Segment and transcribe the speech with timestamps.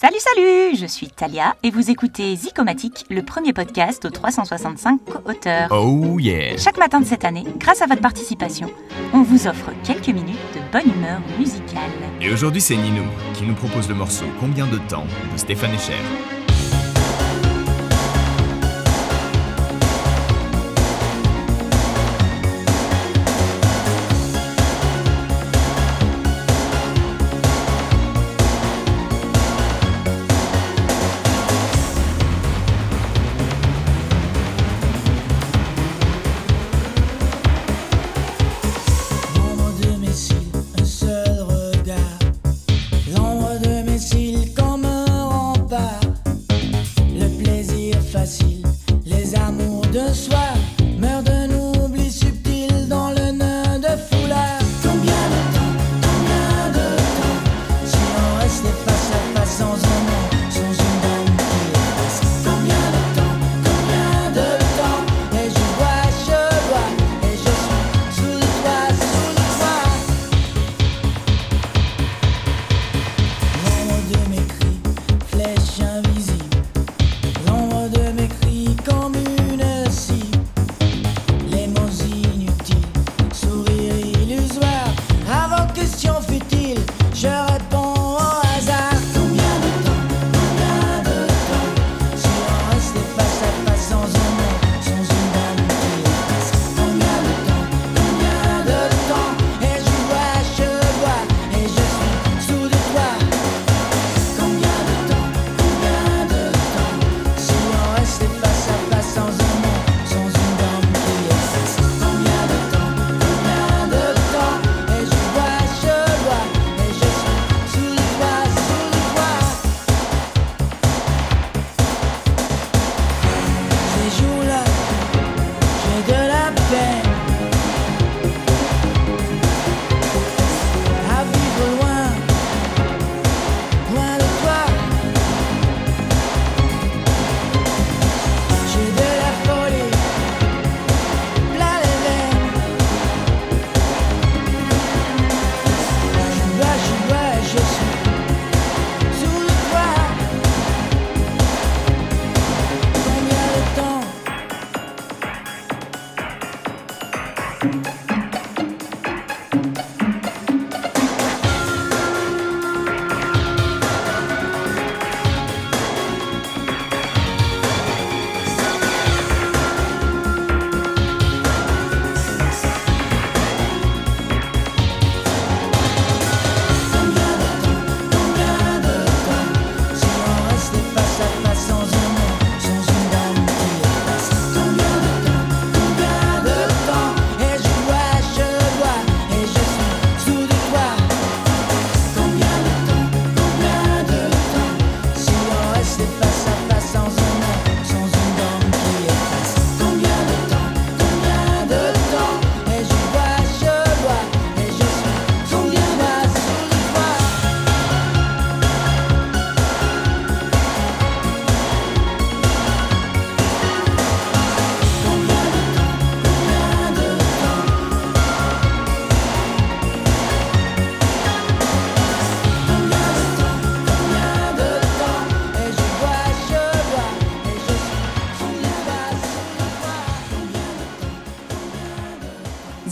[0.00, 5.68] Salut, salut Je suis Talia et vous écoutez Zicomatique, le premier podcast aux 365 auteurs.
[5.72, 8.70] Oh yeah Chaque matin de cette année, grâce à votre participation,
[9.12, 11.90] on vous offre quelques minutes de bonne humeur musicale.
[12.18, 16.39] Et aujourd'hui, c'est Ninou qui nous propose le morceau Combien de temps de Stéphane Echer.